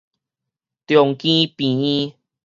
[0.87, 2.15] 長庚病院